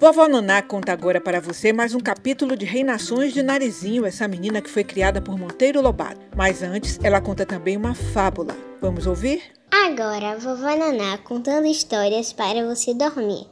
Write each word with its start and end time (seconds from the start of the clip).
Vovó 0.00 0.26
Naná 0.26 0.62
conta 0.62 0.94
agora 0.94 1.20
para 1.20 1.42
você 1.42 1.74
mais 1.74 1.94
um 1.94 2.00
capítulo 2.00 2.56
de 2.56 2.64
Reinações 2.64 3.34
de 3.34 3.42
Narizinho, 3.42 4.06
essa 4.06 4.26
menina 4.26 4.62
que 4.62 4.70
foi 4.70 4.82
criada 4.82 5.20
por 5.20 5.38
Monteiro 5.38 5.82
Lobato. 5.82 6.22
Mas 6.34 6.62
antes, 6.62 6.98
ela 7.02 7.20
conta 7.20 7.44
também 7.44 7.76
uma 7.76 7.94
fábula. 7.94 8.56
Vamos 8.80 9.06
ouvir? 9.06 9.42
Agora, 9.70 10.38
vovó 10.38 10.74
Naná 10.74 11.18
contando 11.18 11.66
histórias 11.66 12.32
para 12.32 12.66
você 12.66 12.94
dormir. 12.94 13.46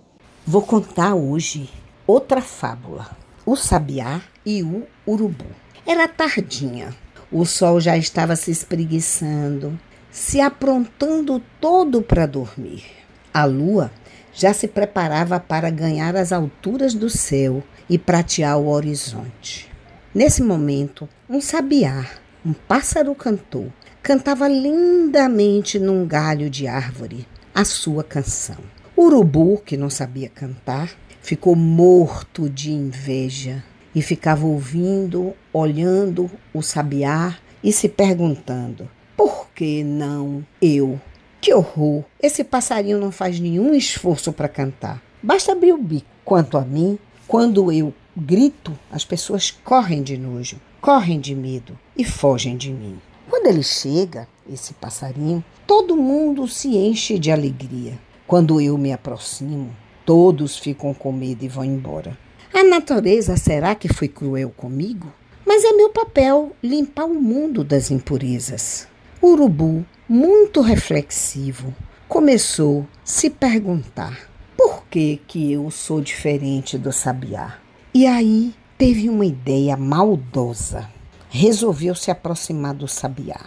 Vou 0.46 0.62
contar 0.62 1.14
hoje 1.14 1.69
outra 2.07 2.41
fábula: 2.41 3.11
o 3.45 3.55
sabiá 3.55 4.23
e 4.46 4.62
o 4.62 4.87
urubu. 5.07 5.45
Era 5.87 6.09
tardinha. 6.09 6.96
O 7.30 7.45
sol 7.45 7.79
já 7.79 7.95
estava 7.95 8.35
se 8.37 8.51
espreguiçando, 8.51 9.79
se 10.11 10.41
aprontando 10.41 11.43
todo 11.61 12.01
para 12.01 12.25
dormir. 12.25 12.87
A 13.35 13.45
lua 13.45 13.93
já 14.39 14.55
se 14.55 14.68
preparava 14.68 15.41
para 15.41 15.69
ganhar 15.69 16.15
as 16.15 16.33
alturas 16.33 16.95
do 16.95 17.10
céu 17.10 17.60
e 17.91 17.98
pratear 17.98 18.56
o 18.56 18.69
horizonte. 18.69 19.69
Nesse 20.14 20.45
momento, 20.45 21.09
um 21.28 21.41
sabiá, 21.41 22.09
um 22.47 22.52
pássaro 22.52 23.12
cantor, 23.16 23.66
cantava 24.01 24.47
lindamente 24.47 25.80
num 25.80 26.06
galho 26.06 26.48
de 26.48 26.69
árvore 26.69 27.27
a 27.52 27.64
sua 27.64 28.05
canção. 28.05 28.59
O 28.95 29.06
urubu, 29.06 29.59
que 29.59 29.77
não 29.77 29.91
sabia 29.91 30.28
cantar, 30.28 30.89
ficou 31.20 31.56
morto 31.56 32.48
de 32.48 32.70
inveja 32.70 33.64
e 33.92 34.00
ficava 34.00 34.47
ouvindo, 34.47 35.34
olhando 35.52 36.30
o 36.55 36.62
sabiá 36.62 37.36
e 37.62 37.73
se 37.73 37.89
perguntando: 37.89 38.89
por 39.16 39.48
que 39.52 39.83
não 39.83 40.47
eu? 40.62 41.00
Que 41.41 41.55
horror! 41.55 42.05
Esse 42.20 42.42
passarinho 42.42 42.98
não 42.98 43.12
faz 43.12 43.38
nenhum 43.38 43.74
esforço 43.74 44.33
para 44.33 44.48
cantar. 44.48 45.02
Basta 45.23 45.52
abrir 45.52 45.73
o 45.73 45.78
bico. 45.78 46.06
Quanto 46.24 46.59
a 46.59 46.62
mim, 46.62 46.98
quando 47.27 47.70
eu 47.72 47.94
grito, 48.17 48.77
as 48.91 49.05
pessoas 49.05 49.50
correm 49.50 50.03
de 50.03 50.19
nojo, 50.19 50.61
correm 50.81 51.20
de 51.20 51.34
medo 51.34 51.78
e 51.97 52.05
fogem 52.05 52.56
de 52.56 52.72
mim. 52.72 52.98
Quando 53.31 53.47
ele 53.47 53.62
chega, 53.62 54.27
esse 54.50 54.75
passarinho, 54.75 55.44
todo 55.66 55.97
mundo 55.97 56.48
se 56.48 56.77
enche 56.77 57.19
de 57.19 57.31
alegria. 57.31 57.98
Quando 58.27 58.61
eu 58.61 58.77
me 58.77 58.92
aproximo, 58.92 59.75
todos 60.05 60.56
ficam 60.56 60.92
com 60.92 61.12
medo 61.12 61.44
e 61.44 61.48
vão 61.48 61.64
embora. 61.64 62.19
A 62.53 62.64
natureza 62.64 63.36
será 63.36 63.75
que 63.75 63.92
foi 63.92 64.09
cruel 64.09 64.50
comigo? 64.50 65.12
Mas 65.47 65.64
é 65.64 65.72
meu 65.72 65.91
papel 65.91 66.53
limpar 66.62 67.05
o 67.05 67.14
mundo 67.14 67.62
das 67.62 67.91
impurezas. 67.91 68.89
O 69.20 69.33
urubu 69.33 69.84
muito 70.08 70.61
reflexivo, 70.61 71.74
começou 72.06 72.83
a 72.83 72.86
se 73.05 73.28
perguntar 73.28 74.16
por 74.56 74.84
que, 74.84 75.20
que 75.27 75.52
eu 75.52 75.69
sou 75.72 76.00
diferente 76.00 76.78
do 76.78 76.92
sabiá. 76.92 77.58
E 77.92 78.06
aí 78.06 78.55
teve 78.78 79.08
uma 79.08 79.27
ideia 79.27 79.77
maldosa. 79.77 80.88
Resolveu 81.28 81.97
se 81.97 82.12
aproximar 82.12 82.75
do 82.75 82.86
sabiá. 82.86 83.41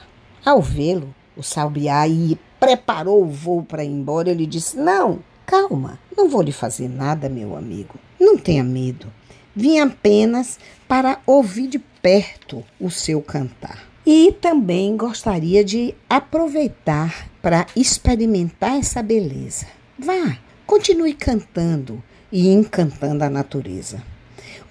Ao 0.46 0.62
vê-lo, 0.62 1.16
o 1.38 1.42
sabiá 1.42 2.06
e 2.06 2.38
preparou 2.60 3.24
o 3.24 3.30
voo 3.32 3.64
para 3.64 3.86
ir 3.86 3.92
embora. 3.92 4.30
Ele 4.30 4.46
disse: 4.46 4.76
Não, 4.76 5.20
calma, 5.46 5.98
não 6.18 6.30
vou 6.30 6.42
lhe 6.42 6.52
fazer 6.52 6.90
nada, 6.90 7.30
meu 7.30 7.56
amigo. 7.56 7.96
Não 8.20 8.38
tenha 8.38 8.64
medo. 8.64 9.08
Vim 9.56 9.80
apenas 9.80 10.60
para 10.86 11.22
ouvir 11.26 11.68
de 11.68 11.80
perto 11.80 12.62
o 12.78 12.92
seu 12.92 13.22
cantar. 13.22 13.91
E 14.06 14.32
também 14.42 14.98
gostaria 14.98 15.64
de 15.64 15.94
aproveitar 16.10 17.30
para 17.42 17.68
experimentar 17.76 18.78
essa 18.78 19.02
beleza. 19.04 19.68
Vá, 19.98 20.38
continue 20.66 21.14
cantando 21.14 22.02
e 22.32 22.50
encantando 22.50 23.24
a 23.24 23.30
natureza. 23.30 24.02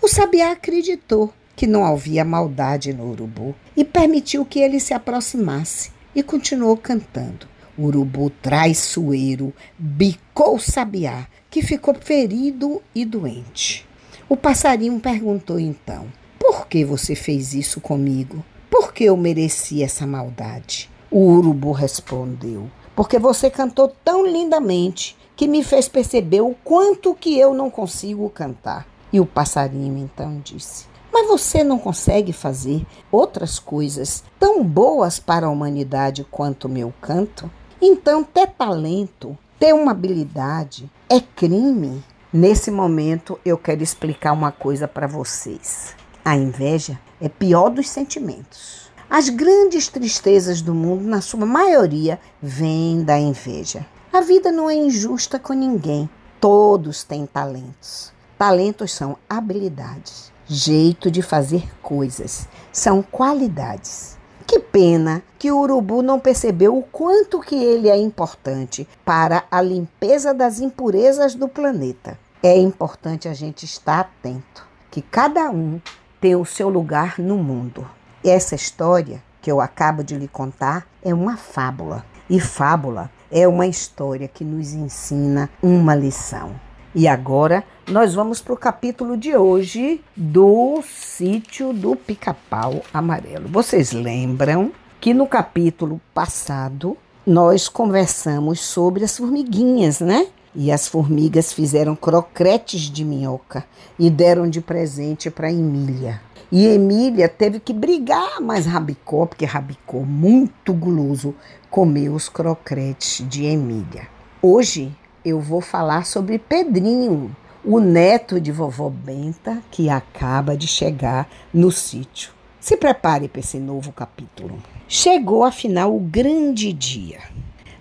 O 0.03 0.09
sabiá 0.09 0.53
acreditou 0.53 1.33
que 1.55 1.67
não 1.67 1.85
havia 1.85 2.25
maldade 2.25 2.93
no 2.93 3.11
urubu 3.11 3.55
e 3.77 3.85
permitiu 3.85 4.45
que 4.45 4.59
ele 4.59 4.81
se 4.81 4.95
aproximasse 4.95 5.91
e 6.15 6.23
continuou 6.23 6.77
cantando. 6.77 7.47
O 7.77 7.85
urubu 7.85 8.31
traiçoeiro 8.31 9.55
bicou 9.79 10.57
o 10.57 10.61
sabiá, 10.61 11.27
que 11.51 11.63
ficou 11.63 11.95
ferido 11.95 12.83
e 12.95 13.05
doente. 13.05 13.87
O 14.29 14.37
passarinho 14.37 14.99
perguntou 14.99 15.61
então: 15.61 16.07
Por 16.39 16.67
que 16.67 16.85
você 16.85 17.15
fez 17.15 17.55
isso 17.55 17.81
comigo? 17.81 18.45
Por 18.71 18.93
que 18.93 19.05
eu 19.05 19.17
mereci 19.17 19.83
essa 19.83 20.07
maldade? 20.07 20.89
O 21.11 21.33
urubu 21.33 21.73
respondeu: 21.73 22.71
Porque 22.95 23.19
você 23.19 23.51
cantou 23.51 23.89
tão 24.05 24.25
lindamente 24.25 25.17
que 25.35 25.49
me 25.49 25.65
fez 25.65 25.89
perceber 25.89 26.41
o 26.41 26.55
quanto 26.63 27.15
que 27.15 27.37
eu 27.37 27.53
não 27.53 27.69
consigo 27.69 28.31
cantar. 28.31 28.87
E 29.13 29.19
o 29.19 29.27
passarinho 29.27 29.99
então 29.99 30.41
disse: 30.45 30.87
Mas 31.13 31.27
você 31.27 31.65
não 31.65 31.81
consegue 31.81 32.33
fazer 32.33 32.87
outras 33.11 33.59
coisas 33.59 34.23
tão 34.39 34.63
boas 34.63 35.19
para 35.19 35.47
a 35.47 35.51
humanidade 35.51 36.25
quanto 36.31 36.67
o 36.67 36.71
meu 36.71 36.95
canto? 37.01 37.51
Então, 37.83 38.23
ter 38.23 38.47
talento, 38.51 39.37
ter 39.59 39.75
uma 39.75 39.91
habilidade 39.91 40.89
é 41.09 41.19
crime. 41.19 42.05
Nesse 42.33 42.71
momento, 42.71 43.37
eu 43.45 43.59
quero 43.59 43.83
explicar 43.83 44.33
uma 44.33 44.53
coisa 44.53 44.87
para 44.87 45.09
vocês. 45.09 45.97
A 46.25 46.37
inveja 46.37 47.01
é 47.21 47.29
pior 47.29 47.71
dos 47.71 47.89
sentimentos. 47.89 48.91
As 49.09 49.29
grandes 49.29 49.89
tristezas 49.89 50.63
do 50.63 50.73
mundo, 50.73 51.05
na 51.05 51.21
sua 51.21 51.45
maioria, 51.45 52.21
vêm 52.41 53.03
da 53.03 53.19
inveja. 53.19 53.85
A 54.13 54.21
vida 54.21 54.53
não 54.53 54.71
é 54.71 54.75
injusta 54.75 55.39
com 55.39 55.53
ninguém. 55.53 56.09
Todos 56.41 57.05
têm 57.05 57.27
talentos. 57.27 58.13
Talentos 58.39 58.93
são 58.93 59.19
habilidades, 59.29 60.33
jeito 60.47 61.11
de 61.11 61.21
fazer 61.21 61.69
coisas, 61.83 62.49
são 62.73 63.03
qualidades. 63.03 64.17
Que 64.47 64.59
pena 64.59 65.23
que 65.39 65.53
o 65.53 65.59
urubu 65.59 66.01
não 66.01 66.19
percebeu 66.19 66.77
o 66.77 66.83
quanto 66.83 67.41
que 67.41 67.55
ele 67.55 67.89
é 67.89 67.97
importante 67.99 68.89
para 69.05 69.45
a 69.51 69.61
limpeza 69.61 70.33
das 70.33 70.59
impurezas 70.59 71.35
do 71.35 71.47
planeta. 71.47 72.19
É 72.43 72.57
importante 72.57 73.29
a 73.29 73.35
gente 73.35 73.65
estar 73.65 74.01
atento, 74.01 74.67
que 74.91 75.03
cada 75.03 75.51
um 75.51 75.79
tem 76.21 76.37
o 76.37 76.45
seu 76.45 76.69
lugar 76.69 77.19
no 77.19 77.39
mundo. 77.39 77.87
Essa 78.23 78.55
história 78.55 79.23
que 79.41 79.51
eu 79.51 79.61
acabo 79.61 80.05
de 80.05 80.17
lhe 80.17 80.29
contar 80.29 80.87
é 81.03 81.15
uma 81.15 81.37
fábula. 81.37 82.05
E 82.29 82.39
fábula 82.39 83.11
é 83.31 83.49
uma 83.49 83.67
história 83.67 84.29
que 84.29 84.45
nos 84.45 84.73
ensina 84.73 85.49
uma 85.63 85.95
lição. 85.95 86.53
E 86.95 87.07
agora 87.07 87.65
nós 87.89 88.15
vamos 88.15 88.43
para 88.43 88.53
o 88.53 88.57
capítulo 88.57 89.17
de 89.17 89.37
hoje 89.37 90.03
do 90.17 90.83
sítio 90.83 91.73
do 91.73 91.95
pica-pau 91.95 92.83
amarelo. 92.93 93.49
Vocês 93.49 93.93
lembram 93.93 94.73
que 95.01 95.15
no 95.15 95.27
capítulo 95.27 96.01
passado 96.13 96.97
nós 97.25 97.69
conversamos 97.69 98.61
sobre 98.61 99.05
as 99.05 99.17
formiguinhas, 99.17 100.01
né? 100.01 100.27
E 100.55 100.73
as 100.73 100.89
formigas 100.89 101.53
fizeram 101.53 101.95
croquetes 101.95 102.83
de 102.83 103.05
minhoca 103.05 103.65
e 103.99 104.11
deram 104.11 104.49
de 104.51 104.61
presente 104.61 105.31
para 105.31 105.53
Emília. 105.53 106.21
E 106.51 106.67
Emília 106.67 107.29
teve 107.29 107.61
que 107.61 107.73
brigar, 107.73 108.41
mas 108.41 108.67
Rabicó, 108.67 109.27
porque 109.27 109.45
Rabicó, 109.45 110.01
muito 110.01 110.73
guloso, 110.73 111.33
comeu 111.71 112.15
os 112.15 112.29
croquetes 112.29 113.25
de 113.29 113.45
Emília. 113.45 114.09
Hoje 114.43 114.93
eu 115.25 115.41
vou 115.41 115.61
falar 115.61 116.05
sobre 116.05 116.39
Pedrinho, 116.39 117.35
o 117.65 117.79
neto 117.79 118.41
de 118.41 118.51
vovó 118.51 118.89
Benta, 118.89 119.63
que 119.71 119.89
acaba 119.89 120.57
de 120.57 120.67
chegar 120.67 121.29
no 121.55 121.71
sítio. 121.71 122.33
Se 122.59 122.77
prepare 122.77 123.29
para 123.29 123.41
esse 123.41 123.59
novo 123.59 123.93
capítulo. 123.93 124.61
Chegou 124.89 125.45
afinal 125.45 125.95
o 125.95 126.01
grande 126.01 126.73
dia. 126.73 127.21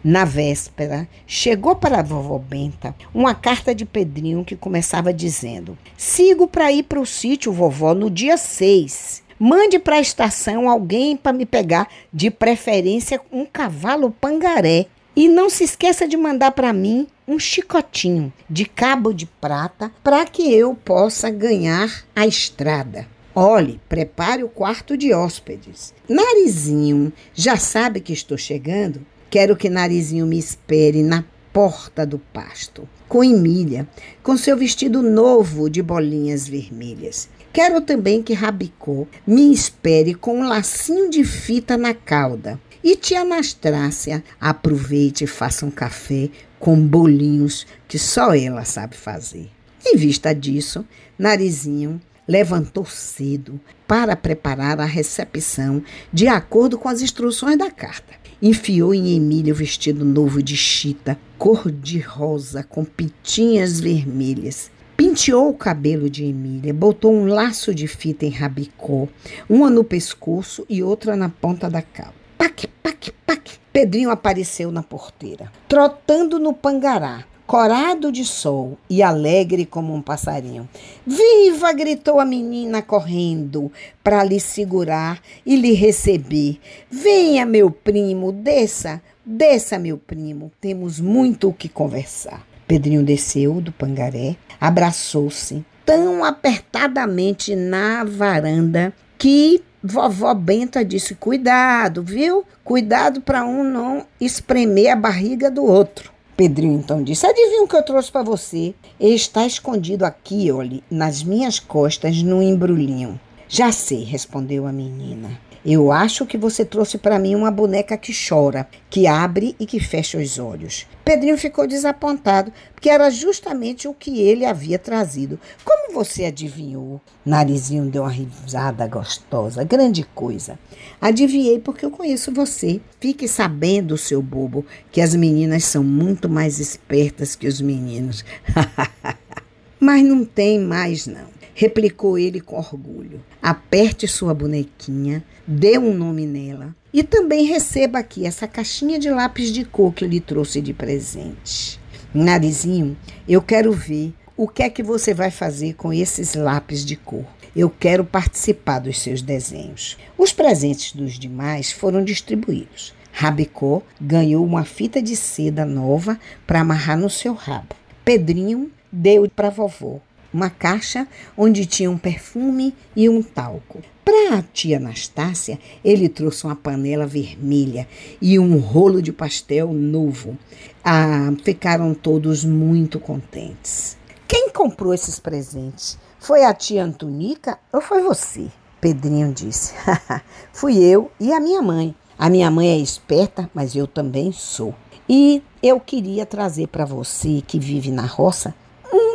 Na 0.03 0.23
véspera, 0.23 1.07
chegou 1.27 1.75
para 1.75 1.99
a 1.99 2.03
vovó 2.03 2.37
Benta 2.37 2.95
uma 3.13 3.35
carta 3.35 3.75
de 3.75 3.85
Pedrinho 3.85 4.45
que 4.45 4.55
começava 4.55 5.13
dizendo: 5.13 5.77
Sigo 5.97 6.47
para 6.47 6.71
ir 6.71 6.83
para 6.83 7.01
o 7.01 7.05
sítio, 7.05 7.51
vovó, 7.51 7.93
no 7.93 8.09
dia 8.09 8.37
6. 8.37 9.23
Mande 9.37 9.77
para 9.77 9.97
a 9.97 10.01
estação 10.01 10.69
alguém 10.69 11.17
para 11.17 11.33
me 11.33 11.45
pegar, 11.45 11.87
de 12.13 12.29
preferência 12.29 13.21
um 13.31 13.45
cavalo 13.45 14.11
pangaré. 14.11 14.85
E 15.15 15.27
não 15.27 15.49
se 15.49 15.65
esqueça 15.65 16.07
de 16.07 16.15
mandar 16.15 16.51
para 16.51 16.71
mim 16.71 17.07
um 17.27 17.37
chicotinho 17.37 18.31
de 18.49 18.65
cabo 18.65 19.13
de 19.13 19.25
prata 19.25 19.91
para 20.01 20.25
que 20.25 20.53
eu 20.53 20.75
possa 20.75 21.29
ganhar 21.29 22.05
a 22.15 22.25
estrada. 22.25 23.05
Olhe, 23.35 23.79
prepare 23.89 24.43
o 24.43 24.49
quarto 24.49 24.97
de 24.97 25.13
hóspedes. 25.13 25.93
Narizinho, 26.07 27.11
já 27.33 27.57
sabe 27.57 27.99
que 27.99 28.13
estou 28.13 28.37
chegando? 28.37 29.05
Quero 29.29 29.55
que 29.55 29.69
Narizinho 29.69 30.25
me 30.25 30.39
espere 30.39 31.03
na 31.03 31.23
porta 31.53 32.03
do 32.03 32.17
pasto, 32.17 32.89
com 33.07 33.23
Emília, 33.23 33.87
com 34.23 34.35
seu 34.35 34.57
vestido 34.57 35.03
novo 35.03 35.69
de 35.69 35.83
bolinhas 35.83 36.47
vermelhas. 36.47 37.29
Quero 37.53 37.79
também 37.81 38.23
que 38.23 38.33
Rabicó 38.33 39.05
me 39.27 39.53
espere 39.53 40.15
com 40.15 40.39
um 40.39 40.47
lacinho 40.47 41.11
de 41.11 41.23
fita 41.23 41.77
na 41.77 41.93
cauda. 41.93 42.59
E 42.83 42.95
tia 42.95 43.21
Anastrácia 43.21 44.23
aproveite 44.39 45.25
e 45.25 45.27
faça 45.27 45.65
um 45.65 45.71
café 45.71 46.29
com 46.57 46.79
bolinhos 46.79 47.67
que 47.87 47.99
só 47.99 48.33
ela 48.33 48.65
sabe 48.65 48.95
fazer. 48.95 49.51
Em 49.85 49.95
vista 49.95 50.33
disso, 50.33 50.85
Narizinho 51.17 52.01
levantou 52.27 52.85
cedo 52.85 53.59
para 53.87 54.15
preparar 54.15 54.79
a 54.79 54.85
recepção 54.85 55.83
de 56.13 56.27
acordo 56.27 56.77
com 56.77 56.87
as 56.87 57.01
instruções 57.01 57.57
da 57.57 57.69
carta. 57.69 58.18
Enfiou 58.41 58.93
em 58.93 59.17
Emília 59.17 59.51
o 59.51 59.55
vestido 59.55 60.05
novo 60.05 60.41
de 60.41 60.55
chita, 60.55 61.19
cor 61.37 61.69
de 61.69 61.99
rosa, 61.99 62.63
com 62.63 62.85
pitinhas 62.85 63.81
vermelhas. 63.81 64.71
Penteou 64.95 65.49
o 65.49 65.53
cabelo 65.53 66.09
de 66.09 66.23
Emília, 66.23 66.73
botou 66.73 67.13
um 67.13 67.25
laço 67.25 67.75
de 67.75 67.85
fita 67.85 68.25
em 68.25 68.29
rabicó, 68.29 69.09
uma 69.49 69.69
no 69.69 69.83
pescoço 69.83 70.65
e 70.69 70.81
outra 70.81 71.17
na 71.17 71.27
ponta 71.27 71.69
da 71.69 71.81
cauda. 71.81 72.13
Pac, 72.37 72.65
pac, 72.81 73.11
pac. 73.25 73.59
Pedrinho 73.73 74.09
apareceu 74.09 74.71
na 74.71 74.83
porteira, 74.83 75.51
trotando 75.67 76.39
no 76.39 76.53
pangará, 76.53 77.25
corado 77.49 78.11
de 78.11 78.23
sol 78.23 78.77
e 78.87 79.01
alegre 79.01 79.65
como 79.65 79.91
um 79.91 80.03
passarinho. 80.03 80.69
Viva! 81.03 81.73
gritou 81.73 82.19
a 82.19 82.25
menina 82.25 82.79
correndo 82.79 83.71
para 84.03 84.23
lhe 84.23 84.39
segurar 84.39 85.19
e 85.43 85.55
lhe 85.55 85.73
receber. 85.73 86.59
Venha, 86.91 87.47
meu 87.47 87.71
primo, 87.71 88.31
desça, 88.31 89.01
desça, 89.25 89.79
meu 89.79 89.97
primo, 89.97 90.51
temos 90.61 90.99
muito 90.99 91.49
o 91.49 91.53
que 91.53 91.67
conversar. 91.67 92.45
Pedrinho 92.67 93.01
desceu 93.01 93.59
do 93.59 93.71
pangaré, 93.71 94.35
abraçou-se 94.61 95.65
tão 95.83 96.23
apertadamente 96.23 97.55
na 97.55 98.03
varanda 98.03 98.93
que 99.17 99.63
vovó 99.83 100.35
Benta 100.35 100.85
disse: 100.85 101.15
Cuidado, 101.15 102.03
viu? 102.03 102.45
Cuidado 102.63 103.21
para 103.21 103.43
um 103.43 103.63
não 103.63 104.05
espremer 104.21 104.91
a 104.91 104.95
barriga 104.95 105.49
do 105.49 105.65
outro. 105.65 106.18
Pedrinho 106.39 106.79
então 106.79 107.03
disse: 107.03 107.27
Adivinha 107.27 107.63
o 107.63 107.67
que 107.67 107.75
eu 107.75 107.83
trouxe 107.83 108.09
para 108.09 108.23
você? 108.23 108.73
Está 108.97 109.45
escondido 109.45 110.05
aqui, 110.05 110.49
olhe, 110.49 110.81
nas 110.89 111.21
minhas 111.21 111.59
costas, 111.59 112.23
no 112.23 112.41
embrulhinho. 112.41 113.19
Já 113.49 113.73
sei, 113.73 114.05
respondeu 114.05 114.65
a 114.65 114.71
menina. 114.71 115.37
Eu 115.65 115.91
acho 115.91 116.25
que 116.25 116.37
você 116.37 116.63
trouxe 116.63 116.97
para 116.97 117.19
mim 117.19 117.35
uma 117.35 117.51
boneca 117.51 117.97
que 117.97 118.13
chora, 118.13 118.67
que 118.89 119.05
abre 119.07 119.55
e 119.59 119.65
que 119.65 119.79
fecha 119.79 120.17
os 120.17 120.39
olhos. 120.39 120.87
Pedrinho 121.03 121.37
ficou 121.37 121.67
desapontado, 121.67 122.53
porque 122.73 122.89
era 122.89 123.09
justamente 123.09 123.87
o 123.87 123.93
que 123.93 124.21
ele 124.21 124.45
havia 124.45 124.79
trazido. 124.79 125.37
Como 125.65 125.93
você 125.93 126.25
adivinhou? 126.25 127.01
Narizinho 127.25 127.89
deu 127.89 128.03
uma 128.03 128.11
risada 128.11 128.87
gostosa. 128.87 129.63
Grande 129.65 130.03
coisa. 130.15 130.57
Adivinhei 131.01 131.59
porque 131.59 131.85
eu 131.85 131.91
conheço 131.91 132.31
você. 132.31 132.79
Fique 132.99 133.27
sabendo, 133.27 133.97
seu 133.97 134.21
bobo, 134.21 134.65
que 134.91 135.01
as 135.01 135.13
meninas 135.13 135.65
são 135.65 135.83
muito 135.83 136.29
mais 136.29 136.59
espertas 136.59 137.35
que 137.35 137.47
os 137.47 137.59
meninos. 137.59 138.23
Mas 139.79 140.03
não 140.03 140.23
tem 140.23 140.59
mais, 140.59 141.05
não 141.05 141.38
replicou 141.59 142.17
ele 142.17 142.39
com 142.39 142.55
orgulho. 142.55 143.21
Aperte 143.41 144.07
sua 144.07 144.33
bonequinha, 144.33 145.21
dê 145.45 145.77
um 145.77 145.93
nome 145.93 146.25
nela 146.25 146.73
e 146.93 147.03
também 147.03 147.47
receba 147.47 147.99
aqui 147.99 148.25
essa 148.25 148.47
caixinha 148.47 148.97
de 148.97 149.09
lápis 149.09 149.51
de 149.51 149.65
cor 149.65 149.93
que 149.93 150.05
eu 150.05 150.07
lhe 150.07 150.21
trouxe 150.21 150.61
de 150.61 150.73
presente. 150.73 151.77
Narizinho, 152.13 152.95
eu 153.27 153.41
quero 153.41 153.73
ver 153.73 154.13
o 154.37 154.47
que 154.47 154.63
é 154.63 154.69
que 154.69 154.81
você 154.81 155.13
vai 155.13 155.31
fazer 155.31 155.73
com 155.73 155.91
esses 155.91 156.33
lápis 156.33 156.85
de 156.85 156.95
cor. 156.95 157.25
Eu 157.53 157.69
quero 157.69 158.05
participar 158.05 158.79
dos 158.79 158.97
seus 159.01 159.21
desenhos. 159.21 159.97
Os 160.17 160.31
presentes 160.31 160.93
dos 160.93 161.19
demais 161.19 161.73
foram 161.73 162.01
distribuídos. 162.05 162.93
Rabicó 163.11 163.81
ganhou 163.99 164.45
uma 164.45 164.63
fita 164.63 165.01
de 165.01 165.17
seda 165.17 165.65
nova 165.65 166.17
para 166.47 166.61
amarrar 166.61 166.97
no 166.97 167.09
seu 167.09 167.33
rabo. 167.33 167.75
Pedrinho 168.05 168.71
deu 168.89 169.29
para 169.29 169.49
vovó 169.49 169.99
uma 170.33 170.49
caixa 170.49 171.07
onde 171.37 171.65
tinha 171.65 171.89
um 171.89 171.97
perfume 171.97 172.75
e 172.95 173.09
um 173.09 173.21
talco. 173.21 173.81
Para 174.03 174.39
a 174.39 174.41
tia 174.41 174.77
Anastácia, 174.77 175.59
ele 175.83 176.09
trouxe 176.09 176.45
uma 176.45 176.55
panela 176.55 177.05
vermelha 177.05 177.87
e 178.21 178.39
um 178.39 178.57
rolo 178.57 179.01
de 179.01 179.13
pastel 179.13 179.71
novo. 179.71 180.37
Ah, 180.83 181.31
ficaram 181.43 181.93
todos 181.93 182.43
muito 182.43 182.99
contentes. 182.99 183.97
Quem 184.27 184.49
comprou 184.49 184.93
esses 184.93 185.19
presentes? 185.19 185.97
Foi 186.19 186.43
a 186.43 186.53
tia 186.53 186.83
Antonica 186.83 187.59
ou 187.71 187.81
foi 187.81 188.01
você? 188.01 188.47
Pedrinho 188.81 189.33
disse. 189.33 189.73
Fui 190.53 190.77
eu 190.77 191.11
e 191.19 191.31
a 191.31 191.39
minha 191.39 191.61
mãe. 191.61 191.95
A 192.17 192.29
minha 192.29 192.49
mãe 192.51 192.69
é 192.69 192.77
esperta, 192.77 193.49
mas 193.53 193.75
eu 193.75 193.87
também 193.87 194.31
sou. 194.31 194.73
E 195.07 195.41
eu 195.61 195.79
queria 195.79 196.25
trazer 196.25 196.67
para 196.67 196.85
você 196.85 197.41
que 197.45 197.59
vive 197.59 197.91
na 197.91 198.05
roça 198.05 198.53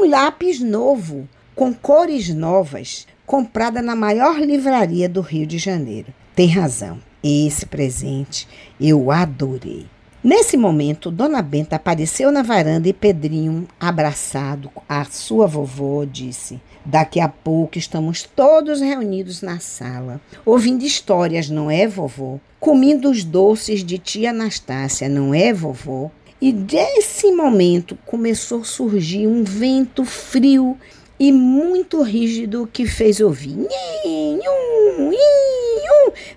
um 0.04 0.10
lápis 0.10 0.60
novo, 0.60 1.26
com 1.54 1.72
cores 1.72 2.28
novas, 2.28 3.06
comprada 3.24 3.80
na 3.80 3.96
maior 3.96 4.38
livraria 4.38 5.08
do 5.08 5.22
Rio 5.22 5.46
de 5.46 5.56
Janeiro. 5.56 6.12
Tem 6.36 6.46
razão, 6.46 6.98
esse 7.22 7.64
presente 7.64 8.46
eu 8.78 9.10
adorei. 9.10 9.86
Nesse 10.22 10.58
momento, 10.58 11.10
Dona 11.10 11.40
Benta 11.40 11.76
apareceu 11.76 12.30
na 12.30 12.42
varanda 12.42 12.86
e 12.86 12.92
Pedrinho, 12.92 13.66
abraçado 13.80 14.70
à 14.86 15.04
sua 15.06 15.46
vovó, 15.46 16.04
disse: 16.04 16.60
Daqui 16.84 17.18
a 17.18 17.28
pouco 17.28 17.78
estamos 17.78 18.24
todos 18.24 18.82
reunidos 18.82 19.40
na 19.40 19.58
sala, 19.58 20.20
ouvindo 20.44 20.84
histórias, 20.84 21.48
não 21.48 21.70
é, 21.70 21.86
vovó? 21.88 22.38
Comendo 22.60 23.10
os 23.10 23.24
doces 23.24 23.82
de 23.82 23.96
tia 23.96 24.30
Anastácia, 24.30 25.08
não 25.08 25.32
é, 25.32 25.50
vovó? 25.52 26.10
E 26.40 26.52
desse 26.52 27.32
momento 27.32 27.96
começou 28.04 28.60
a 28.60 28.64
surgir 28.64 29.26
um 29.26 29.44
vento 29.44 30.04
frio 30.04 30.76
e 31.18 31.32
muito 31.32 32.02
rígido 32.02 32.68
que 32.72 32.86
fez 32.86 33.20
ouvir. 33.20 33.56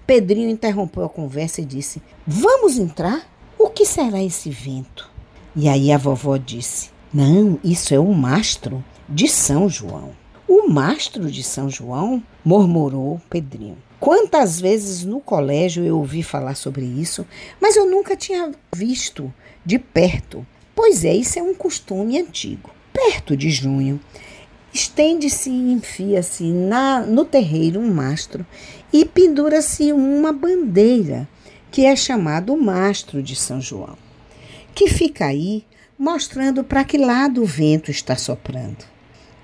Pedrinho 0.05 0.49
interrompeu 0.49 1.03
a 1.03 1.09
conversa 1.09 1.61
e 1.61 1.65
disse: 1.65 2.01
Vamos 2.25 2.77
entrar? 2.77 3.27
O 3.59 3.69
que 3.69 3.85
será 3.85 4.23
esse 4.23 4.49
vento? 4.49 5.09
E 5.55 5.67
aí 5.67 5.91
a 5.91 5.97
vovó 5.97 6.37
disse: 6.37 6.89
Não, 7.13 7.59
isso 7.63 7.93
é 7.93 7.99
o 7.99 8.13
mastro 8.13 8.83
de 9.09 9.27
São 9.27 9.67
João. 9.67 10.11
O 10.47 10.69
mastro 10.69 11.29
de 11.29 11.43
São 11.43 11.69
João? 11.69 12.23
murmurou 12.43 13.19
Pedrinho. 13.29 13.77
Quantas 13.99 14.61
vezes 14.61 15.03
no 15.03 15.19
colégio 15.19 15.83
eu 15.83 15.97
ouvi 15.97 16.23
falar 16.23 16.55
sobre 16.55 16.85
isso, 16.85 17.27
mas 17.59 17.75
eu 17.75 17.85
nunca 17.85 18.15
tinha 18.15 18.53
visto 18.73 19.33
de 19.65 19.77
perto. 19.77 20.47
Pois 20.73 21.03
é, 21.03 21.13
isso 21.13 21.37
é 21.37 21.43
um 21.43 21.53
costume 21.53 22.17
antigo. 22.17 22.69
Perto 22.93 23.35
de 23.35 23.49
junho, 23.49 23.99
estende-se 24.73 25.49
e 25.49 25.73
enfia-se 25.73 26.45
no 27.09 27.25
terreiro 27.25 27.81
um 27.81 27.93
mastro 27.93 28.45
e 28.93 29.03
pendura-se 29.03 29.91
uma 29.91 30.31
bandeira, 30.31 31.27
que 31.69 31.85
é 31.85 31.93
chamado 31.93 32.55
mastro 32.55 33.21
de 33.21 33.35
São 33.35 33.59
João, 33.59 33.97
que 34.73 34.87
fica 34.87 35.25
aí 35.25 35.65
mostrando 35.99 36.63
para 36.63 36.85
que 36.85 36.97
lado 36.97 37.43
o 37.43 37.45
vento 37.45 37.91
está 37.91 38.15
soprando. 38.15 38.96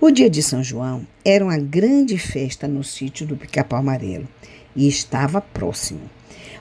O 0.05 0.11
dia 0.11 0.29
de 0.29 0.43
São 0.43 0.61
João 0.61 1.07
era 1.23 1.45
uma 1.45 1.57
grande 1.57 2.17
festa 2.17 2.67
no 2.67 2.83
sítio 2.83 3.25
do 3.25 3.37
Pica-Pau 3.37 3.79
Amarelo 3.79 4.27
e 4.75 4.85
estava 4.85 5.39
próximo. 5.39 6.01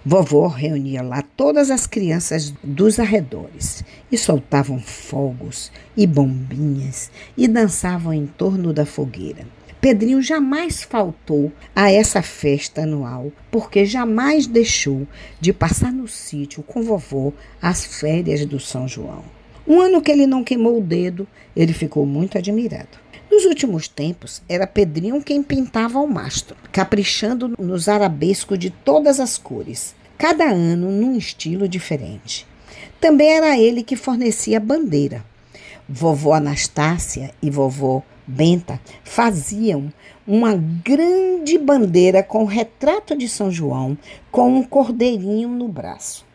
Vovó 0.06 0.46
reunia 0.46 1.02
lá 1.02 1.24
todas 1.36 1.68
as 1.68 1.84
crianças 1.84 2.54
dos 2.62 3.00
arredores 3.00 3.82
e 4.12 4.16
soltavam 4.16 4.78
fogos 4.78 5.72
e 5.96 6.06
bombinhas 6.06 7.10
e 7.36 7.48
dançavam 7.48 8.14
em 8.14 8.26
torno 8.26 8.72
da 8.72 8.86
fogueira. 8.86 9.44
Pedrinho 9.80 10.22
jamais 10.22 10.84
faltou 10.84 11.50
a 11.74 11.90
essa 11.90 12.22
festa 12.22 12.82
anual, 12.82 13.32
porque 13.50 13.84
jamais 13.84 14.46
deixou 14.46 15.04
de 15.40 15.52
passar 15.52 15.92
no 15.92 16.06
sítio 16.06 16.62
com 16.62 16.84
vovó 16.84 17.32
as 17.60 17.84
férias 17.84 18.46
do 18.46 18.60
São 18.60 18.86
João. 18.86 19.24
Um 19.66 19.80
ano 19.80 20.00
que 20.00 20.12
ele 20.12 20.28
não 20.28 20.44
queimou 20.44 20.78
o 20.78 20.82
dedo, 20.82 21.26
ele 21.56 21.72
ficou 21.72 22.06
muito 22.06 22.38
admirado. 22.38 23.01
Nos 23.32 23.46
últimos 23.46 23.88
tempos, 23.88 24.42
era 24.46 24.66
Pedrinho 24.66 25.22
quem 25.22 25.42
pintava 25.42 25.98
o 25.98 26.06
mastro, 26.06 26.54
caprichando 26.70 27.54
nos 27.58 27.88
arabescos 27.88 28.58
de 28.58 28.68
todas 28.68 29.18
as 29.18 29.38
cores, 29.38 29.94
cada 30.18 30.44
ano 30.44 30.90
num 30.90 31.16
estilo 31.16 31.66
diferente. 31.66 32.46
Também 33.00 33.32
era 33.32 33.58
ele 33.58 33.82
que 33.82 33.96
fornecia 33.96 34.58
a 34.58 34.60
bandeira. 34.60 35.24
Vovó 35.88 36.34
Anastácia 36.34 37.32
e 37.40 37.48
vovó 37.48 38.02
Benta 38.26 38.78
faziam 39.02 39.90
uma 40.26 40.54
grande 40.54 41.56
bandeira 41.56 42.22
com 42.22 42.42
o 42.42 42.46
retrato 42.46 43.16
de 43.16 43.30
São 43.30 43.50
João 43.50 43.96
com 44.30 44.58
um 44.58 44.62
cordeirinho 44.62 45.48
no 45.48 45.68
braço. 45.68 46.26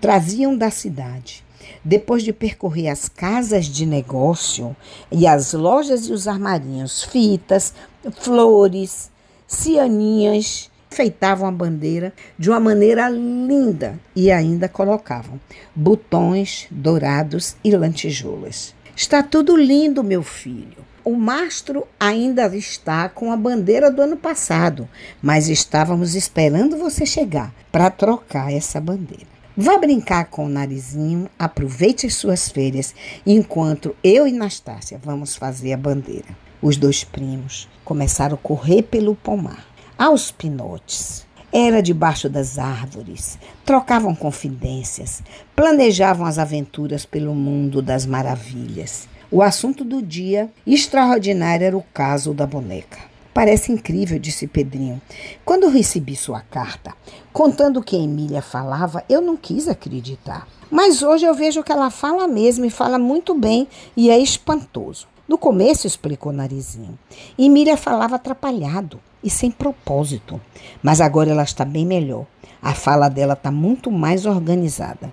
Traziam 0.00 0.56
da 0.56 0.70
cidade 0.70 1.44
depois 1.88 2.22
de 2.22 2.34
percorrer 2.34 2.88
as 2.88 3.08
casas 3.08 3.64
de 3.64 3.86
negócio 3.86 4.76
e 5.10 5.26
as 5.26 5.54
lojas 5.54 6.06
e 6.06 6.12
os 6.12 6.28
armarinhos, 6.28 7.02
fitas, 7.02 7.72
flores, 8.20 9.10
cianinhas, 9.46 10.70
enfeitavam 10.92 11.48
a 11.48 11.50
bandeira 11.50 12.12
de 12.38 12.50
uma 12.50 12.60
maneira 12.60 13.08
linda 13.08 13.98
e 14.14 14.30
ainda 14.30 14.68
colocavam 14.68 15.40
botões 15.74 16.66
dourados 16.70 17.56
e 17.64 17.74
lantejoulas. 17.74 18.74
Está 18.94 19.22
tudo 19.22 19.56
lindo, 19.56 20.04
meu 20.04 20.22
filho. 20.22 20.86
O 21.02 21.14
mastro 21.14 21.86
ainda 21.98 22.54
está 22.54 23.08
com 23.08 23.32
a 23.32 23.36
bandeira 23.36 23.90
do 23.90 24.02
ano 24.02 24.18
passado, 24.18 24.86
mas 25.22 25.48
estávamos 25.48 26.14
esperando 26.14 26.76
você 26.76 27.06
chegar 27.06 27.50
para 27.72 27.88
trocar 27.88 28.52
essa 28.52 28.78
bandeira. 28.78 29.37
Vá 29.60 29.76
brincar 29.76 30.26
com 30.26 30.46
o 30.46 30.48
narizinho, 30.48 31.28
aproveite 31.36 32.06
as 32.06 32.14
suas 32.14 32.48
férias, 32.48 32.94
enquanto 33.26 33.92
eu 34.04 34.24
e 34.24 34.30
Nastácia 34.30 35.00
vamos 35.02 35.34
fazer 35.34 35.72
a 35.72 35.76
bandeira. 35.76 36.28
Os 36.62 36.76
dois 36.76 37.02
primos 37.02 37.68
começaram 37.84 38.36
a 38.36 38.38
correr 38.38 38.82
pelo 38.82 39.16
pomar, 39.16 39.66
aos 39.98 40.30
pinotes. 40.30 41.26
Era 41.52 41.82
debaixo 41.82 42.28
das 42.28 42.56
árvores, 42.56 43.36
trocavam 43.64 44.14
confidências, 44.14 45.24
planejavam 45.56 46.24
as 46.24 46.38
aventuras 46.38 47.04
pelo 47.04 47.34
mundo 47.34 47.82
das 47.82 48.06
maravilhas. 48.06 49.08
O 49.28 49.42
assunto 49.42 49.84
do 49.84 50.00
dia 50.00 50.48
extraordinário 50.64 51.66
era 51.66 51.76
o 51.76 51.82
caso 51.92 52.32
da 52.32 52.46
boneca. 52.46 53.17
Parece 53.38 53.70
incrível, 53.70 54.18
disse 54.18 54.48
Pedrinho. 54.48 55.00
Quando 55.44 55.68
recebi 55.68 56.16
sua 56.16 56.40
carta, 56.40 56.92
contando 57.32 57.76
o 57.78 57.82
que 57.84 57.94
Emília 57.94 58.42
falava, 58.42 59.04
eu 59.08 59.20
não 59.20 59.36
quis 59.36 59.68
acreditar. 59.68 60.48
Mas 60.68 61.04
hoje 61.04 61.24
eu 61.24 61.32
vejo 61.32 61.62
que 61.62 61.70
ela 61.70 61.88
fala 61.88 62.26
mesmo 62.26 62.64
e 62.64 62.70
fala 62.70 62.98
muito 62.98 63.36
bem 63.36 63.68
e 63.96 64.10
é 64.10 64.18
espantoso. 64.18 65.06
No 65.28 65.38
começo, 65.38 65.86
explicou 65.86 66.32
Narizinho, 66.32 66.98
Emília 67.38 67.76
falava 67.76 68.16
atrapalhado 68.16 68.98
e 69.22 69.30
sem 69.30 69.52
propósito. 69.52 70.40
Mas 70.82 71.00
agora 71.00 71.30
ela 71.30 71.44
está 71.44 71.64
bem 71.64 71.86
melhor. 71.86 72.26
A 72.60 72.74
fala 72.74 73.08
dela 73.08 73.34
está 73.34 73.52
muito 73.52 73.88
mais 73.88 74.26
organizada. 74.26 75.12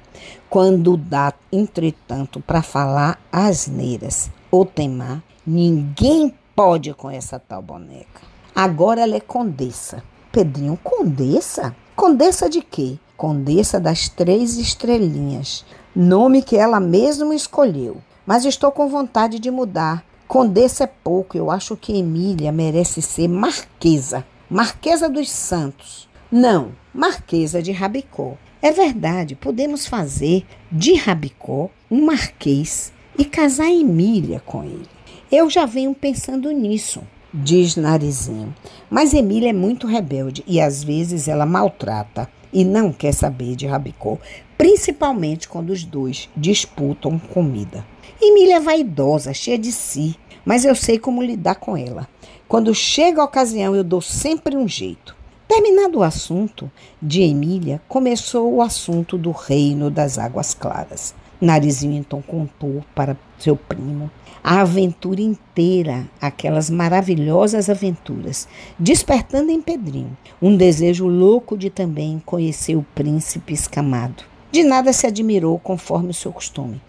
Quando 0.50 0.98
dá, 0.98 1.32
entretanto, 1.52 2.40
para 2.40 2.64
falar 2.64 3.20
asneiras 3.32 4.32
ou 4.50 4.66
temar, 4.66 5.22
ninguém 5.46 6.34
pode 6.56 6.94
com 6.94 7.10
essa 7.10 7.40
tal 7.40 7.62
boneca. 7.62 8.22
Agora 8.56 9.02
ela 9.02 9.16
é 9.16 9.20
condessa. 9.20 10.04
Pedrinho, 10.32 10.80
condessa? 10.84 11.76
Condessa 11.96 12.50
de 12.50 12.62
quê? 12.62 12.98
Condessa 13.18 13.80
das 13.80 14.10
Três 14.10 14.58
Estrelinhas, 14.58 15.66
nome 15.96 16.42
que 16.42 16.58
ela 16.58 16.80
mesma 16.80 17.34
escolheu. 17.34 17.98
Mas 18.26 18.46
estou 18.46 18.72
com 18.72 18.90
vontade 18.90 19.40
de 19.40 19.52
mudar 19.52 20.04
Condessa 20.28 20.86
é 20.86 20.88
pouco, 20.88 21.38
eu 21.38 21.52
acho 21.52 21.78
que 21.78 21.98
Emília 21.98 22.52
merece 22.52 23.02
ser 23.02 23.28
Marquesa. 23.28 24.26
Marquesa 24.50 25.08
dos 25.08 25.30
Santos. 25.30 26.10
Não, 26.32 26.72
Marquesa 26.94 27.62
de 27.62 27.72
Rabicó. 27.72 28.36
É 28.60 28.72
verdade, 28.72 29.36
podemos 29.36 29.86
fazer 29.86 30.44
de 30.72 30.96
Rabicó 30.96 31.70
um 31.92 32.06
marquês 32.06 32.92
e 33.18 33.24
casar 33.24 33.70
Emília 33.70 34.42
com 34.44 34.64
ele. 34.64 34.95
Eu 35.38 35.50
já 35.50 35.66
venho 35.66 35.94
pensando 35.94 36.50
nisso, 36.50 37.02
diz 37.34 37.76
Narizinho. 37.76 38.56
Mas 38.90 39.14
Emília 39.14 39.50
é 39.50 39.54
muito 39.54 39.86
rebelde 39.86 40.42
e 40.48 40.62
às 40.62 40.82
vezes 40.82 41.28
ela 41.28 41.46
maltrata 41.46 42.30
e 42.54 42.64
não 42.64 42.90
quer 42.90 43.14
saber 43.14 43.58
de 43.58 43.68
Rabicó, 43.68 44.18
principalmente 44.58 45.50
quando 45.50 45.72
os 45.72 45.84
dois 45.84 46.30
disputam 46.38 47.20
comida. 47.20 47.86
Emília 48.22 48.56
é 48.56 48.60
vaidosa, 48.62 49.34
cheia 49.34 49.58
de 49.58 49.74
si, 49.74 50.16
mas 50.46 50.64
eu 50.64 50.74
sei 50.74 50.98
como 50.98 51.22
lidar 51.22 51.56
com 51.56 51.76
ela. 51.76 52.08
Quando 52.48 52.74
chega 52.74 53.22
a 53.22 53.26
ocasião, 53.26 53.76
eu 53.76 53.84
dou 53.84 54.00
sempre 54.00 54.56
um 54.56 54.70
jeito. 54.70 55.18
Terminado 55.50 56.00
o 56.00 56.04
assunto 56.04 56.72
de 57.02 57.24
Emília, 57.24 57.82
começou 57.90 58.54
o 58.54 58.62
assunto 58.62 59.18
do 59.18 59.32
reino 59.32 59.92
das 59.92 60.18
águas 60.18 60.54
claras. 60.54 61.14
Narizinho 61.40 61.98
então 61.98 62.22
contou 62.22 62.84
para 62.94 63.18
seu 63.38 63.56
primo 63.56 64.10
a 64.44 64.62
aventura 64.62 65.22
inteira, 65.22 66.08
aquelas 66.22 66.70
maravilhosas 66.70 67.68
aventuras, 67.68 68.48
despertando 68.78 69.52
em 69.52 69.60
Pedrinho 69.60 70.16
um 70.40 70.56
desejo 70.56 71.08
louco 71.08 71.58
de 71.58 71.72
também 71.72 72.22
conhecer 72.24 72.76
o 72.76 72.86
príncipe 72.94 73.54
escamado. 73.54 74.24
De 74.52 74.64
nada 74.64 74.94
se 74.94 75.08
admirou 75.08 75.58
conforme 75.58 76.12
o 76.12 76.14
seu 76.14 76.32
costume. 76.32 76.80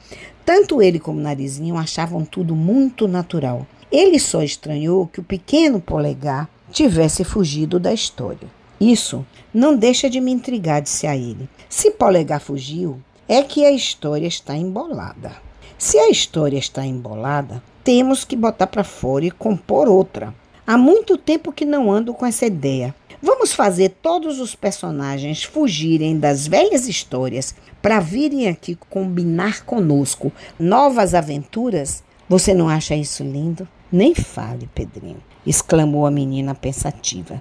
Tanto 0.45 0.83
ele 0.83 1.01
como 1.01 1.19
Narizinho 1.19 1.77
achavam 1.77 2.25
tudo 2.25 2.55
muito 2.55 3.09
natural. 3.09 3.67
Ele 3.91 4.19
só 4.21 4.43
estranhou 4.43 5.07
que 5.07 5.21
o 5.21 5.25
pequeno 5.25 5.81
polegar 5.81 6.49
tivesse 6.71 7.25
fugido 7.25 7.81
da 7.81 7.93
história. 7.93 8.49
Isso 8.79 9.25
não 9.53 9.75
deixa 9.75 10.11
de 10.11 10.21
me 10.21 10.31
intrigar, 10.31 10.83
disse 10.83 11.07
a 11.07 11.17
ele. 11.17 11.49
Se 11.69 11.91
polegar 11.91 12.41
fugiu, 12.41 13.01
é 13.29 13.43
que 13.43 13.65
a 13.65 13.71
história 13.71 14.27
está 14.27 14.57
embolada. 14.57 15.33
Se 15.79 15.99
a 15.99 16.09
história 16.09 16.59
está 16.59 16.87
embolada, 16.87 17.63
temos 17.83 18.25
que 18.25 18.37
botar 18.37 18.67
para 18.67 18.85
fora 18.85 19.25
e 19.25 19.31
compor 19.31 19.89
outra. 19.89 20.35
Há 20.67 20.79
muito 20.79 21.19
tempo 21.19 21.53
que 21.53 21.65
não 21.65 21.91
ando 21.91 22.15
com 22.15 22.25
essa 22.25 22.47
ideia. 22.47 22.95
Vamos 23.23 23.53
fazer 23.53 23.91
todos 24.03 24.41
os 24.41 24.55
personagens 24.55 25.43
fugirem 25.43 26.19
das 26.19 26.47
velhas 26.47 26.87
histórias 26.87 27.55
para 27.83 28.01
virem 28.01 28.49
aqui 28.49 28.79
combinar 28.89 29.65
conosco 29.65 30.33
novas 30.59 31.15
aventuras? 31.15 32.03
Você 32.29 32.55
não 32.55 32.69
acha 32.69 32.95
isso 32.95 33.23
lindo? 33.23 33.67
Nem 33.91 34.15
fale, 34.15 34.69
Pedrinho, 34.75 35.23
exclamou 35.47 36.07
a 36.07 36.11
menina 36.11 36.55
pensativa. 36.55 37.41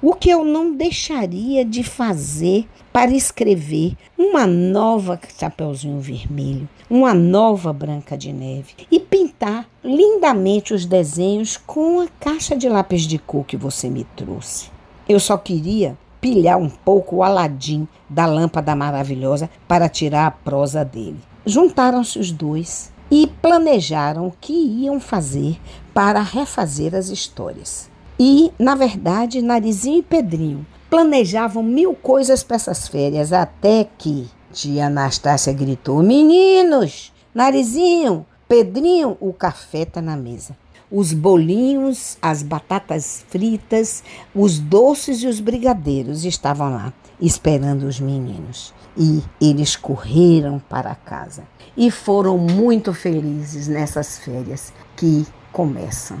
O 0.00 0.14
que 0.14 0.30
eu 0.30 0.44
não 0.44 0.74
deixaria 0.74 1.64
de 1.64 1.82
fazer 1.82 2.66
para 2.92 3.10
escrever 3.10 3.96
uma 4.18 4.46
nova 4.46 5.18
Chapeuzinho 5.38 6.00
Vermelho, 6.00 6.68
uma 6.90 7.14
nova 7.14 7.72
Branca 7.72 8.16
de 8.16 8.32
Neve 8.32 8.74
e 8.90 9.00
pintar 9.00 9.66
lindamente 9.82 10.74
os 10.74 10.84
desenhos 10.84 11.56
com 11.56 12.00
a 12.00 12.08
caixa 12.20 12.56
de 12.56 12.68
lápis 12.68 13.02
de 13.02 13.18
cor 13.18 13.44
que 13.44 13.56
você 13.56 13.88
me 13.88 14.04
trouxe. 14.16 14.70
Eu 15.08 15.18
só 15.18 15.36
queria 15.36 15.96
pilhar 16.20 16.58
um 16.58 16.68
pouco 16.68 17.16
o 17.16 17.22
Aladim 17.22 17.88
da 18.08 18.26
lâmpada 18.26 18.76
maravilhosa 18.76 19.50
para 19.66 19.88
tirar 19.88 20.26
a 20.26 20.30
prosa 20.30 20.84
dele. 20.84 21.18
Juntaram-se 21.44 22.18
os 22.18 22.30
dois 22.30 22.92
e 23.10 23.26
planejaram 23.26 24.28
o 24.28 24.34
que 24.40 24.52
iam 24.52 25.00
fazer 25.00 25.58
para 25.94 26.20
refazer 26.20 26.94
as 26.94 27.08
histórias. 27.08 27.90
E, 28.18 28.52
na 28.58 28.74
verdade, 28.74 29.42
Narizinho 29.42 29.98
e 29.98 30.02
Pedrinho 30.02 30.66
planejavam 30.88 31.62
mil 31.62 31.94
coisas 31.94 32.42
para 32.42 32.56
essas 32.56 32.88
férias, 32.88 33.32
até 33.32 33.88
que 33.98 34.28
tia 34.52 34.86
Anastácia 34.86 35.52
gritou: 35.52 36.02
Meninos, 36.02 37.12
Narizinho, 37.34 38.26
Pedrinho, 38.48 39.16
o 39.20 39.32
café 39.32 39.82
está 39.82 40.02
na 40.02 40.16
mesa 40.16 40.56
os 40.92 41.14
bolinhos, 41.14 42.18
as 42.20 42.42
batatas 42.42 43.24
fritas, 43.30 44.04
os 44.34 44.58
doces 44.58 45.22
e 45.22 45.26
os 45.26 45.40
brigadeiros 45.40 46.26
estavam 46.26 46.70
lá 46.70 46.92
esperando 47.18 47.84
os 47.84 47.98
meninos. 47.98 48.74
E 48.94 49.22
eles 49.40 49.74
correram 49.74 50.60
para 50.68 50.94
casa 50.94 51.44
e 51.74 51.90
foram 51.90 52.36
muito 52.36 52.92
felizes 52.92 53.66
nessas 53.66 54.18
férias 54.18 54.70
que 54.94 55.26
começam. 55.52 56.18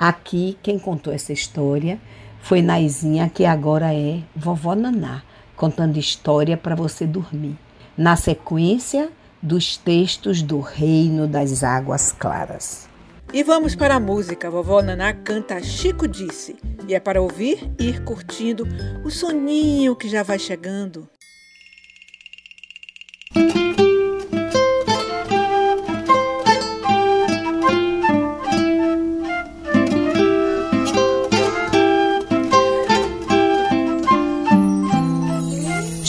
Aqui 0.00 0.58
quem 0.62 0.78
contou 0.78 1.12
essa 1.12 1.32
história 1.32 2.00
foi 2.40 2.60
Naizinha, 2.60 3.30
que 3.32 3.44
agora 3.44 3.94
é 3.94 4.20
vovó 4.34 4.74
Naná, 4.74 5.22
contando 5.54 5.98
história 5.98 6.56
para 6.56 6.74
você 6.74 7.06
dormir. 7.06 7.56
Na 7.96 8.16
sequência 8.16 9.10
dos 9.40 9.76
textos 9.76 10.42
do 10.42 10.58
Reino 10.60 11.28
das 11.28 11.62
Águas 11.62 12.10
Claras. 12.10 12.88
E 13.32 13.42
vamos 13.42 13.74
para 13.74 13.94
a 13.94 14.00
música. 14.00 14.50
Vovó 14.50 14.82
Naná 14.82 15.12
canta 15.12 15.62
Chico 15.62 16.06
Disse. 16.06 16.56
E 16.86 16.94
é 16.94 17.00
para 17.00 17.22
ouvir 17.22 17.72
e 17.78 17.88
ir 17.88 18.04
curtindo 18.04 18.66
o 19.04 19.10
soninho 19.10 19.96
que 19.96 20.08
já 20.08 20.22
vai 20.22 20.38
chegando. 20.38 21.08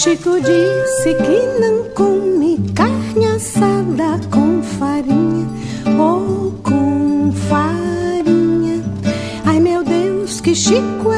Chico 0.04 0.38
disse 0.42 1.14
que 1.14 1.62
não 1.62 1.86
come 1.92 2.60
carne 2.76 3.26
assada 3.26 4.20
com 4.30 4.62
farinha 4.62 5.48
ou 5.98 6.52
com 6.62 7.32
farinha. 7.48 8.84
Ai 9.46 9.62
meu 9.62 9.82
Deus, 9.82 10.42
que 10.42 10.54
Chico 10.54 11.13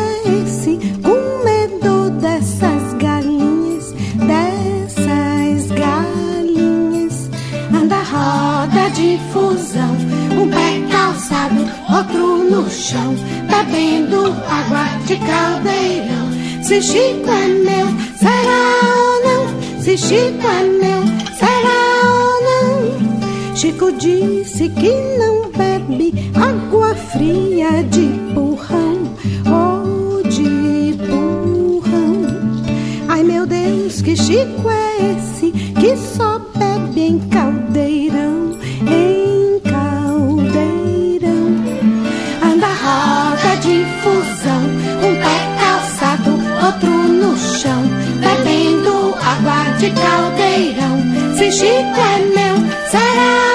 disse 24.56 24.70
que 24.70 24.94
não 25.18 25.52
bebe 25.52 26.32
água 26.34 26.96
fria 26.96 27.84
de 27.92 28.08
burrão 28.34 29.14
ou 29.46 30.20
oh, 30.20 30.24
de 30.30 30.94
burrão. 30.94 32.26
Ai 33.10 33.22
meu 33.24 33.46
Deus, 33.46 34.02
que 34.02 34.16
Chico 34.16 34.70
é 34.70 35.12
esse 35.12 35.52
que 35.52 35.98
só 35.98 36.40
bebe 36.56 37.02
em 37.02 37.20
caldeirão, 37.28 38.58
em 38.88 39.60
caldeirão. 39.70 41.48
Anda 42.42 42.68
roda 42.68 43.58
de 43.58 43.84
fusão, 44.02 44.64
um 45.04 45.16
pé 45.22 45.38
calçado, 45.60 46.32
outro 46.66 46.90
no 46.90 47.38
chão, 47.38 47.84
bebendo 48.22 49.16
água 49.22 49.78
de 49.80 49.92
caldeirão. 49.92 51.36
Se 51.36 51.52
Chico 51.52 52.00
é 52.00 52.20
meu, 52.34 52.56
será 52.90 53.55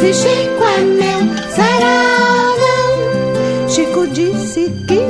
Se 0.00 0.14
Chico 0.14 0.64
é 0.64 0.80
meu, 0.80 1.20
será 1.54 1.98
ou 2.32 2.56
não? 2.58 3.68
Chico 3.68 4.06
disse 4.06 4.72
que 4.88 5.09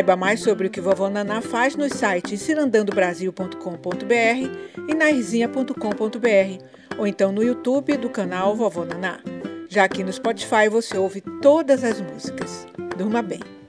Saiba 0.00 0.16
mais 0.16 0.40
sobre 0.40 0.66
o 0.66 0.70
que 0.70 0.80
vovó 0.80 1.10
Naná 1.10 1.42
faz 1.42 1.76
nos 1.76 1.92
sites 1.92 2.40
cirandandobrasil.com.br 2.40 4.88
e 4.88 4.94
narizinha.com.br 4.94 6.64
ou 6.96 7.06
então 7.06 7.30
no 7.30 7.42
YouTube 7.42 7.98
do 7.98 8.08
canal 8.08 8.56
Vovó 8.56 8.86
Naná. 8.86 9.20
Já 9.68 9.84
aqui 9.84 10.02
no 10.02 10.10
Spotify 10.10 10.70
você 10.70 10.96
ouve 10.96 11.20
todas 11.42 11.84
as 11.84 12.00
músicas. 12.00 12.66
Durma 12.96 13.20
bem. 13.20 13.59